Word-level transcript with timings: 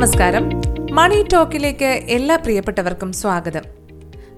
നമസ്കാരം. 0.00 0.50
മണി 0.90 1.26
ടോക്കിലേക്ക് 1.32 1.84
എല്ലാ 1.84 2.36
പ്രിയപ്പെട്ടവർക്കും 2.36 3.12
സ്വാഗതം. 3.12 3.60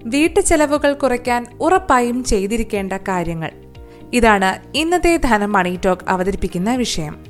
വീട്ടു 0.05 0.41
ചെലവുകൾ 0.41 0.93
കുറയ്ക്കാൻ 0.93 1.47
ഉറപ്പായും 1.61 2.25
ചെയ്തിരിക്കേണ്ട 2.25 2.93
കാര്യങ്ങൾ. 2.93 3.51
ഇതാണ് 4.13 4.77
ഇന്നത്തെ 4.77 5.17
ധനം 5.17 5.53
മണി 5.53 5.79
ടോക്ക് 5.85 6.03
അവതരിപ്പിക്കുന്ന 6.09 6.77
വിഷയം. 6.77 7.25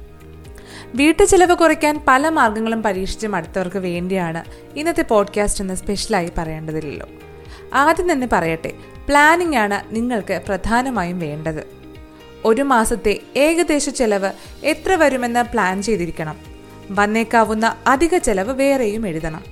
വീട്ടു 0.95 1.23
ചെലവ് 1.23 1.55
കുറയ്ക്കാൻ 1.55 2.05
പല 2.09 2.29
മാർഗങ്ങളും 2.29 2.83
പരീക്ഷിച്ച് 2.83 3.27
മടുത്തവർക്ക് 3.27 3.77
വേണ്ടിയാണ് 3.77 4.45
ഇന്നത്തെ 4.79 5.03
പോഡ്കാസ്റ്റ് 5.03 5.65
എന്ന് 5.65 5.75
സ്പെഷ്യലായി 5.75 6.33
പറയേണ്ടതില്ലല്ലോ. 6.39 7.07
ആദ്യം 7.75 8.13
തന്നെ 8.13 8.29
പറയട്ടെ 8.33 8.73
പ്ലാനിംഗ് 9.09 9.57
ആണ് 9.57 9.95
നിങ്ങൾക്ക് 9.95 10.43
പ്രധാനമായും 10.49 11.19
വേണ്ടത്. 11.19 11.67
ഒരു 12.45 12.63
മാസത്തെ 12.63 13.21
ഏകദേശ 13.37 13.89
ചെലവ് 13.89 14.31
എത്ര 14.65 14.93
വരുമെന്ന് 14.93 15.45
പ്ലാൻ 15.53 15.83
ചെയ്തിരിക്കണം. 15.83 16.52
വന്നേക്കാവുന്ന 16.91 17.77
അധിക 17.87 18.19
ചെലവ് 18.19 18.51
വേറെയും 18.51 19.07
എഴുതണം. 19.07 19.45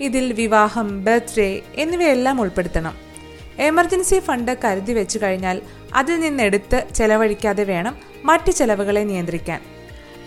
ഇതിൽ 0.00 0.32
വിവാഹം 0.32 1.04
ബർത്ത്ഡേ 1.04 1.62
എന്നിവയെല്ലാം 1.74 2.40
ഉൾപ്പെടുത്തണം. 2.40 2.94
എമർജൻസി 3.58 4.18
ഫണ്ട് 4.18 4.58
കരുതി 4.64 4.92
വെച്ചു 4.92 5.18
കഴിഞ്ഞാൽ 5.22 5.62
അതിൽ 5.94 6.20
നിന്നെടുത്ത് 6.20 6.82
ചെലവഴിക്കാതെ 6.94 7.64
വേണം 7.64 7.96
മറ്റ് 8.24 8.50
ചെലവുകളെ 8.50 9.04
നിയന്ത്രിക്കാൻ. 9.04 9.60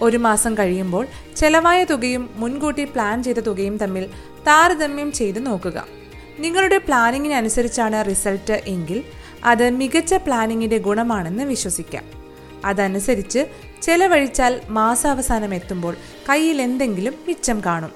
ഒരു 0.02 0.17
മാസം 0.17 0.57
കഴിയുമ്പോൾ 0.57 1.07
ചെലവായ 1.35 1.84
തുകയും 1.84 2.30
മുൻകൂട്ടി 2.35 2.85
പ്ലാൻ 2.85 3.23
ചെയ്ത 3.23 3.38
തുകയും 3.38 3.77
തമ്മിൽ 3.77 4.05
താരതമ്യം 4.48 5.12
ചെയ്ത് 5.12 5.45
നോക്കുക. 5.45 5.88
നിങ്ങളുടെ 6.40 6.77
പ്ലാനിങ്ങിനനുസരിച്ചാണ് 6.77 8.09
റിസൾട്ട് 8.09 8.62
എങ്കിൽ 8.68 9.04
അത് 9.43 9.70
മികച്ച 9.70 10.13
പ്ലാനിങ്ങിന്റെ 10.13 10.77
ഗുണമാണെന്ന് 10.77 11.43
വിശ്വസിക്കാം. 11.43 12.19
അതനുസരിച്ച് 12.66 13.48
ചെലവഴിച്ചാൽ 13.81 14.62
മാസാവസാനം 14.70 15.54
എത്തുമ്പോൾ 15.54 15.95
കയ്യിൽ 16.29 16.62
എന്തെങ്കിലും 16.62 17.13
മിച്ചം 17.27 17.62
കാണും. 17.65 17.91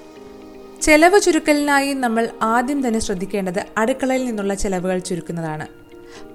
ചെലവ് 0.82 1.22
ചുരുക്കലിനായി 1.22 1.94
നമ്മൾ 1.94 2.30
ആദ്യം 2.42 2.88
തന്നെ 2.88 3.00
ശ്രദ്ധിക്കേണ്ടത് 3.00 3.66
അടുക്കളയിൽ 3.78 4.26
നിന്നുള്ള 4.26 4.54
ചെലവുകൾ 4.54 5.00
ചുരുക്കുന്നതാണ്. 5.00 5.68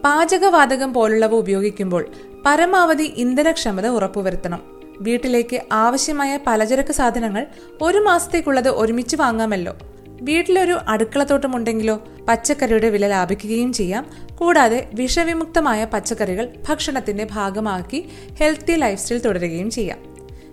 പാചകവാതകം 0.05 0.95
പോലുള്ളവ 0.95 1.35
ഉപയോഗിക്കുമ്പോൾ 1.35 2.07
പരമാവധി 2.47 3.03
ഇന്ധനക്ഷമത 3.03 3.87
ഉറപ്പുവരുത്തണം. 3.87 4.63
വീട്ടിലേക്ക് 5.01 5.61
ആവശ്യമായ 5.73 6.39
പലചരക്ക് 6.47 6.93
സാധനങ്ങൾ 6.93 7.47
ഒരു 7.83 7.99
മാസത്തേക്കുള്ളത് 7.99 8.69
ഒരുമിച്ച് 8.69 9.17
വാങ്ങാമല്ലോ. 9.17 9.77
വീട്ടിലൊരു 10.21 10.79
അടുക്കളത്തോട്ടം 10.89 11.57
ഉണ്ടെങ്കിലോ 11.57 12.05
പച്ചക്കറിയുടെ 12.29 12.89
വില 12.89 13.07
ലാഭിക്കുകയും 13.07 13.73
ചെയ്യാം. 13.73 14.11
കൂടാതെ 14.35 14.91
വിഷവിമുക്തമായ 14.95 15.85
പച്ചക്കറികൾ 15.85 16.49
ഭക്ഷണത്തിന്റെ 16.69 17.27
ഭാഗമാക്കി 17.31 18.09
ഹെൽത്തി 18.41 18.73
ലൈഫ് 18.73 19.01
സ്റ്റൈൽ 19.01 19.19
തുടരുകയും 19.19 19.71
ചെയ്യാം. 19.71 19.99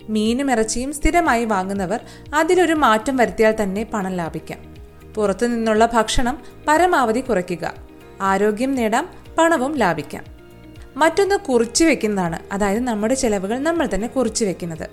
മീനും 0.10 0.52
ഇറച്ചിയും 0.52 0.94
സ്ഥിരമായി 0.94 1.46
വാങ്ങുന്നവർ 1.46 2.00
അതിലൊരു 2.36 2.74
മാറ്റം 2.74 3.18
വരുത്തിയാൽ 3.18 3.56
തന്നെ 3.64 3.84
പണം 3.84 4.16
ലാഭിക്കാം. 4.16 4.76
പുറത്തു 5.16 5.46
നിന്നുള്ള 5.46 5.90
ഭക്ഷണം 5.94 6.42
പരമാവധി 6.68 7.20
കുറയ്ക്കുക. 7.20 7.74
ആരോഗ്യം 8.22 8.76
നേടാം 8.76 9.10
പണവും 9.38 9.76
ലാഭിക്കാം. 9.76 10.24
മറ്റൊന്ന് 10.98 11.36
കുറിച്ചു 11.36 11.86
വെക്കുന്നതാണ്. 11.86 12.40
അതായത് 12.52 12.84
നമ്മുടെ 12.84 13.14
ചെലവുകൾ 13.14 13.58
നമ്മൾ 13.58 13.90
തന്നെ 13.94 14.08
കുറിച്ചു 14.08 14.46
വെക്കുന്നത്. 14.46 14.90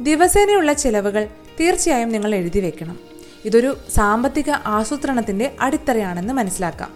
ദിവസേനയുള്ള 0.00 0.72
ചെലവുകൾ 0.72 1.28
തീർച്ചയായും 1.60 2.08
നിങ്ങൾ 2.08 2.34
എഴുതി 2.34 2.60
വെക്കണം. 2.60 2.98
ഇതൊരു 3.44 3.76
സാമ്പത്തിക 3.94 4.50
ആസൂത്രണത്തിന്റെ 4.50 5.56
അടിത്തറയാണെന്ന് 5.60 6.34
മനസ്സിലാക്കാം. 6.34 6.90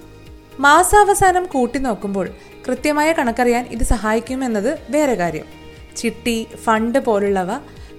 മാസാവസാനം 0.61 1.47
കൂട്ടി 1.47 1.79
നോക്കുമ്പോൾ 1.79 2.29
കൃത്യമായ 2.69 3.13
കണക്കറിയാൻ 3.13 3.67
ഇത് 3.71 3.83
സഹായിക്കുമെന്നത് 3.83 4.79
വേറെ 4.91 5.15
കാര്യം. 5.15 5.45
ചിട്ടി 5.97 6.47
ഫണ്ട് 6.65 6.99
പോലുള്ളവ 6.99 7.51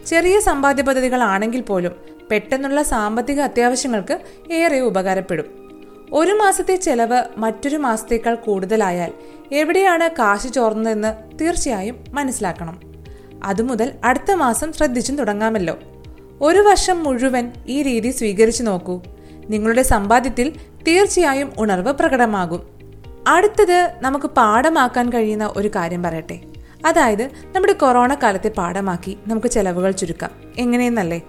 ചെറിയ 0.06 0.40
സമ്പാദ്യ 0.40 0.84
പദ്ധതികളാണെങ്കിൽ 0.84 1.62
പോലും 1.62 1.92
പെട്ടെന്നുള്ള 2.32 2.84
സാമ്പത്തിക 2.84 3.40
അത്യാവശ്യങ്ങൾക്ക് 3.40 4.20
ഏറെ 4.52 4.80
ഉപകാരപ്പെടും. 4.80 5.68
ഒരു 6.14 6.32
മാസത്തെ 6.32 6.76
ചെലവ് 6.76 7.24
മറ്റൊരു 7.38 7.78
മാസത്തേക്കാൾ 7.78 8.36
കൂടുതലായാൽ 8.36 9.14
എവിടെയാണ് 9.52 10.10
കാശ് 10.10 10.48
ചോർന്നതെന്ന് 10.48 11.40
തീർച്ചയായും 11.40 12.04
മനസ്സിലാക്കണം. 12.10 12.80
അതുമുതൽ 13.44 13.92
അടുത്ത 14.04 14.32
മാസം 14.32 14.74
ശ്രദ്ധിച്ചും 14.74 15.18
തുടങ്ങാമല്ലോ. 15.18 15.80
ഒരു 16.42 16.60
വർഷം 16.60 17.04
മുഴുവൻ 17.04 17.52
ഈ 17.68 17.82
രീതി 17.82 18.10
സ്വീകരിച്ചു 18.10 18.64
നോക്കൂ. 18.64 19.02
നിങ്ങളുടെ 19.50 19.82
സമ്പാദ്യത്തിൽ 19.82 20.54
തീർച്ചയായും 20.88 21.54
ഉണർവ് 21.58 21.92
പ്രകടമാകും. 21.92 22.68
അടുത്തത് 23.28 23.92
നമുക്ക് 24.02 24.26
പാഠമാക്കാൻ 24.26 25.10
കഴിയുന്ന 25.10 25.54
ഒരു 25.56 25.68
കാര്യം 25.68 26.04
പറയട്ടെ. 26.04 26.40
അതായത് 26.86 27.30
നമ്മുടെ 27.56 27.74
കൊറോണ 27.74 28.14
കാലത്തെ 28.14 28.50
പാഠമാക്കി 28.50 29.18
നമുക്ക് 29.28 29.48
ചെലവുകൾ 29.48 29.92
ചുരുക്കാം. 29.92 30.32
എങ്ങനെയെന്നല്ലേ? 30.58 31.22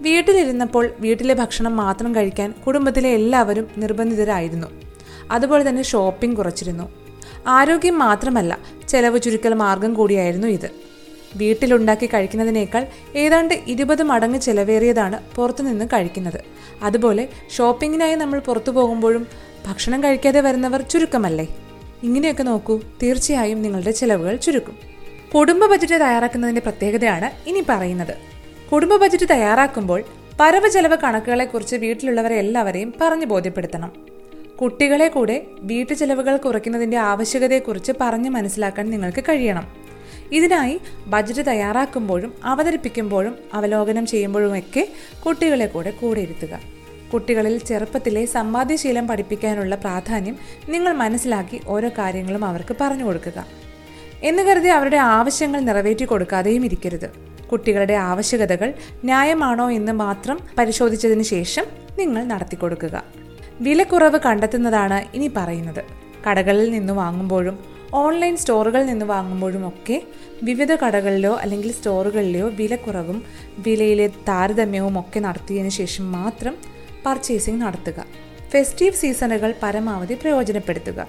വീട്ടിലിരുന്നപ്പോൾ 0.00 0.90
വീട്ടിലെ 1.00 1.34
ഭക്ഷണം 1.34 1.76
മാത്രം 1.76 2.14
കഴിക്കാൻ 2.14 2.54
കുടുംബത്തിലെ 2.66 3.08
എല്ലാവരും 3.08 3.68
നിർബന്ധിതരായിരുന്നു. 3.76 4.66
അതുപോലെ 5.30 5.68
തന്നെ 5.68 5.82
ഷോപ്പിംഗ് 5.82 6.36
കുറച്ചിരുന്നു. 6.36 6.92
ആരോഗ്യം 7.46 7.98
മാത്രമല്ല 7.98 8.58
ചെലവ് 8.88 9.20
ചുരുക്കൽ 9.20 9.54
മാർഗം 9.54 9.94
കൂടിയായിരുന്നു 9.94 10.48
ഇത്. 10.48 10.70
വീട്ടിലുണ്ടാക്കി 11.36 12.06
കഴിക്കുന്നതിനേക്കാൾ 12.06 12.86
ഏതാണ്ട് 13.16 13.54
ഇരുപത് 13.66 14.02
മടങ്ങ് 14.02 14.40
ചിലവേറിയതാണ് 14.40 15.22
പുറത്തുനിന്ന് 15.34 15.84
കഴിക്കുന്നത്. 15.84 16.40
അതുപോലെ 16.82 17.28
ഷോപ്പിങ്ങിനായി 17.56 18.14
നമ്മൾ 18.14 18.38
പുറത്തു 18.38 18.70
പോകുമ്പോഴും 18.70 19.26
ഭക്ഷണം 19.66 20.04
കഴിക്കാതെ 20.04 20.40
വരുന്നവർ 20.40 20.82
ചുരുക്കമല്ലേ? 20.82 21.56
ഇങ്ങനെയൊക്കെ 22.02 22.42
നോക്കൂ 22.42 22.80
തീർച്ചയായും 23.02 23.62
നിങ്ങളുടെ 23.62 23.90
ചിലവുകൾ 23.90 24.36
ചുരുക്കും. 24.36 24.78
കുടുംബ 25.34 25.66
ബജറ്റ് 25.66 25.92
തയ്യാറാക്കുന്നതിന്റെ 25.92 26.60
പ്രത്യേകതയാണ് 26.60 27.48
ഇനി 27.48 27.64
പറയുന്നത്. 27.68 28.14
കുടുംബ 28.72 28.96
ബജറ്റ് 28.96 29.28
തയ്യാറാക്കുമ്പോൾ 29.30 30.04
വരവ് 30.40 30.68
ചെലവ് 30.68 30.96
കണക്കുകളെക്കുറിച്ച് 30.96 31.76
വീട്ടിലുള്ളവരെ 31.76 32.34
എല്ലാവരെയും 32.34 32.94
പറഞ്ഞു 33.00 33.26
ബോധ്യപ്പെടുത്തണം. 33.26 33.92
കുട്ടികളെ 34.60 35.08
കൂടെ 35.08 35.46
വീട്ടു 35.58 35.94
ചെലവുകൾ 35.94 36.36
കുറയ്ക്കുന്നതിന്റെ 36.36 36.96
ആവശ്യകതയെക്കുറിച്ച് 36.96 37.92
പറഞ്ഞു 38.00 38.30
മനസ്സിലാക്കാൻ 38.30 38.90
നിങ്ങൾക്ക് 38.90 39.24
കഴിയണം. 39.28 39.84
ഇതിനായി 40.32 40.80
ബജറ്റ് 41.06 41.46
തയ്യാറാക്കുമ്പോഴും 41.46 42.34
അവതരിപ്പിക്കുമ്പോഴും 42.44 43.36
അവലോകനം 43.54 44.06
ചെയ്യുമ്പോഴുമൊക്കെ 44.06 44.88
കുട്ടികളെ 45.26 45.66
കൂടെ 45.66 45.90
കൂടെ 45.90 46.20
ഇരുത്തുക 46.20 46.60
കുട്ടികളിൽ 47.12 47.58
ചെറുപ്പത്തിലെ 47.58 48.24
സമ്പാദ്യശീലം 48.24 49.08
പഠിപ്പിക്കാനുള്ള 49.08 49.74
പ്രാധാന്യം 49.74 50.36
നിങ്ങൾ 50.68 50.92
മനസ്സിലാക്കി 50.92 51.60
ഓരോ 51.66 51.88
കാര്യങ്ങളും 51.88 52.44
അവർക്ക് 52.44 52.76
പറഞ്ഞു 52.80 53.04
കൊടുക്കുക. 53.04 53.46
എന്ന് 54.22 54.42
കരുതി 54.42 54.68
അവരുടെ 54.68 54.96
ആവശ്യങ്ങൾ 54.96 55.60
നിറവേറ്റി 55.60 56.04
കൊടുക്കാതെയും 56.04 56.64
ഇരിക്കരുത്. 56.64 57.12
കുട്ടികളുടെ 57.52 57.94
ആവശ്യകതകൾ 57.94 58.74
ന്യായമാണോ 59.04 59.70
എന്ന് 59.70 59.92
മാത്രം 59.92 60.40
പരിശോധിച്ചതിന് 60.58 61.22
ശേഷം 61.22 61.64
നിങ്ങൾ 61.98 62.24
നടത്തി 62.24 62.56
കൊടുക്കുക. 62.56 63.04
വിലക്കുറവ് 63.60 64.18
കണ്ടെത്തുന്നതാണ് 64.26 65.16
ഇനി 65.16 65.30
പറയുന്നത്. 65.36 65.84
കടകളിൽ 66.30 66.70
നിന്ന് 66.70 66.92
വാങ്ങുമ്പോഴും 66.92 67.73
ഓൺലൈൻ 67.94 68.36
സ്റ്റോറുകളിൽ 68.36 68.86
നിന്ന് 68.86 69.06
വാങ്ങുമ്പോഴും 69.06 69.68
ഒക്കെ 69.68 70.02
വിവിധ 70.42 70.74
കടകളിലോ 70.74 71.36
അല്ലെങ്കിൽ 71.36 71.72
സ്റ്റോറുകളിലെയോ 71.72 72.48
വിലക്കുറവും 72.48 73.22
വിലയിലെ 73.58 74.06
താരതമ്യവും 74.06 75.00
ഒക്കെ 75.00 75.20
നടത്തിയതിനു 75.20 75.68
ശേഷം 75.68 76.12
മാത്രം 76.12 76.56
പർച്ചേസിംഗ് 77.06 77.62
നടത്തുക. 77.62 78.04
ഫെസ്റ്റീവ് 78.50 78.94
സീസണുകൾ 78.94 79.54
പരമാവധി 79.62 80.14
പ്രയോജനപ്പെടുത്തുക. 80.14 81.06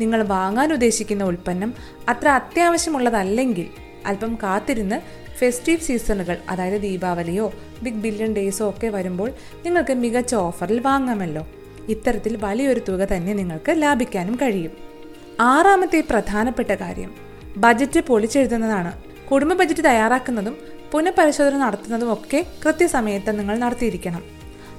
നിങ്ങൾ 0.00 0.22
വാങ്ങാൻ 0.22 0.72
ഉദ്ദേശിക്കുന്ന 0.72 1.24
ഉൽപ്പന്നം 1.24 1.74
അത്ര 2.08 2.28
അത്യാവശ്യമുള്ളതല്ലെങ്കിൽ 2.28 3.66
അല്പം 4.06 4.38
കാത്തിരുന്ന് 4.42 5.00
ഫെസ്റ്റീവ് 5.38 5.80
സീസണുകൾ 5.80 6.36
അതായത് 6.48 6.82
ദീപാവലിയോ 6.82 7.52
ബിഗ് 7.82 7.94
ബില്യൺ 7.94 8.32
ഡേയ്സോ 8.32 8.68
ഒക്കെ 8.68 8.86
വരുമ്പോൾ 8.86 9.30
നിങ്ങൾക്ക് 9.64 9.92
മികച്ച 9.92 10.34
ഓഫറിൽ 10.34 10.80
വാങ്ങാമല്ലോ. 10.80 11.46
ഇത്തരത്തിൽ 11.88 12.36
വലിയൊരു 12.36 12.80
തുക 12.88 12.98
തന്നെ 12.98 13.32
നിങ്ങൾക്ക് 13.32 13.82
ലാഭിക്കാനും 13.82 14.34
കഴിയും. 14.42 14.91
ആറാമത്തെ 15.40 16.04
പ്രധാനപ്പെട്ട 16.10 16.70
കാര്യം. 16.72 17.14
ബജറ്റ് 17.56 18.00
പൊളിച്ചെഴുതുന്നതാണ്. 18.00 18.92
കുടുംബ 19.30 19.52
ബജറ്റ് 19.52 19.84
തയ്യാറാക്കുന്നതും 19.84 20.56
പുനഃപരിശോധന 20.92 21.56
നടത്തുന്നതും 21.56 22.12
ഒക്കെ 22.12 22.46
കൃത്യസമയത്ത് 22.66 23.38
നിങ്ങൾ 23.38 23.58
നടത്തിയിരിക്കണം. 23.58 24.22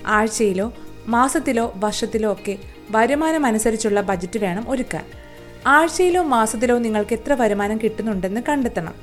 ആഴ്ചയിലോ 0.05 0.73
മാസത്തിലോ 1.07 1.73
വർഷത്തിലോ 1.75 2.31
ഒക്കെ 2.31 2.57
വരുമാനം 2.89 3.45
അനുസരിച്ചുള്ള 3.45 4.01
ബജറ്റ് 4.01 4.39
വേണം 4.39 4.65
ഒരുക്കാൻ. 4.69 5.05
ആഴ്ചയിലോ 5.67 6.23
മാസത്തിലോ 6.23 6.77
നിങ്ങൾക്ക് 6.77 7.13
എത്ര 7.13 7.33
വരുമാനം 7.33 7.77
കിട്ടുന്നുണ്ടെന്ന് 7.77 8.41
കണ്ടെത്തണം. 8.49 8.93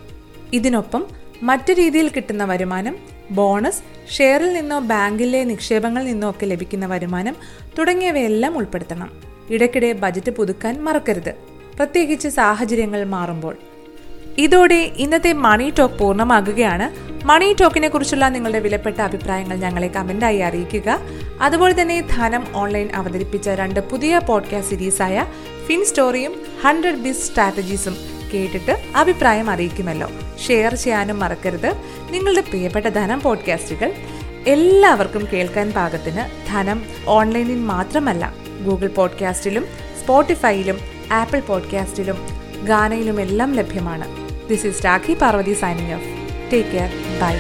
ഇതിനൊപ്പം 0.52 1.06
മറ്റു 1.42 1.72
രീതിയിൽ 1.72 2.08
കിട്ടുന്ന 2.08 2.44
വരുമാനം 2.44 2.96
ബോണസ് 3.30 4.10
ഷെയറിൽ 4.12 4.52
നിന്നോ 4.52 4.78
ബാങ്കിലെ 4.78 5.44
നിക്ഷേപങ്ങളിൽ 5.44 6.06
നിന്നോ 6.06 6.30
ഒക്കെ 6.30 6.46
ലഭിക്കുന്ന 6.46 6.86
വരുമാനം 6.86 7.36
തുടങ്ങിയവയെല്ലാം 7.78 8.56
ഉൾപ്പെടുത്തണം. 8.56 9.22
ഇടയ്ക്കിടെ 9.50 9.92
ബജറ്റ് 9.92 10.30
പുതുക്കാൻ 10.30 10.84
മറക്കരുത്. 10.84 11.49
പ്രത്യേകിച്ച് 11.76 12.28
സാഹചര്യങ്ങൾ 12.28 13.04
മാറുമ്പോൾ. 13.04 13.56
ഇതോടെ 14.38 14.74
ഇന്നത്തെ 14.74 15.32
മണി 15.32 15.72
ടോക്ക് 15.78 15.94
പൂർണമാകുകയാണ്. 15.94 17.10
മണി 17.26 17.56
ടോക്കിനെ 17.60 17.88
കുറിച്ചുള്ള 17.88 18.28
നിങ്ങളുടെ 18.28 18.58
വിലപ്പെട്ട 18.58 19.00
അഭിപ്രായങ്ങൾ 19.00 19.56
ഞങ്ങളെ 19.56 19.88
കമന്റായി 19.88 20.38
അറിയിക്കുക. 20.38 21.00
അതുപോലെ 21.40 21.82
തന്നെ 21.82 22.00
ധനം 22.00 22.46
ഓൺലൈൻ 22.54 22.88
അവതരിപ്പിച്ച 22.94 23.48
രണ്ട് 23.48 23.80
പുതിയ 23.80 24.20
പോഡ്കാസ്റ്റ് 24.28 24.76
സീരീസായ 24.76 25.26
ഫിൻ 25.66 25.84
സ്റ്റോറിയും 25.84 26.42
ഹൺഡ്രഡ് 26.62 26.98
ബിസ് 26.98 27.28
സ്ട്രാറ്റജീസും 27.28 27.96
കേട്ടിട്ട് 28.34 28.78
അഭിപ്രായം 28.96 29.50
അറിയിക്കുമല്ലോ. 29.50 30.10
ഷെയർ 30.46 30.74
ചെയ്യാനും 30.74 31.18
മറക്കരുത്. 31.18 31.74
നിങ്ങളുടെ 32.10 32.40
പ്രിയപ്പെട്ട 32.40 32.86
ധനം 32.86 33.20
പോഡ്കാസ്റ്റുകൾ 33.20 33.92
എല്ലാവർക്കും 34.46 35.28
കേൾക്കാൻ 35.32 35.72
പാകത്തിന് 35.72 36.50
ധനം 36.50 36.82
ഓൺലൈനിൽ 37.06 37.58
മാത്രമല്ല 37.58 38.34
ഗൂഗിൾ 38.64 38.86
പോഡ്കാസ്റ്റിലും 38.88 39.66
സ്പോട്ടിഫൈയിലും 40.02 40.99
ആപ്പിൾ 41.12 41.40
പോഡ്കാസ്റ്റിലും 41.40 42.16
ഗാനയിലുമെല്ലാം 42.66 43.54
ലഭ്യമാണ്. 43.54 44.08
This 44.48 44.66
is 44.66 44.84
Rakhi 44.84 45.14
Parvathi 45.14 45.52
signing 45.52 45.94
off 45.94 46.04
take 46.52 46.68
care 46.68 46.90
bye 47.20 47.34